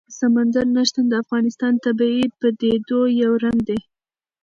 سمندر 0.19 0.65
نه 0.75 0.83
شتون 0.87 1.05
د 1.09 1.13
افغانستان 1.23 1.71
د 1.75 1.79
طبیعي 1.85 2.25
پدیدو 2.39 2.99
یو 3.21 3.31
رنګ 3.43 3.59
دی. 3.69 3.79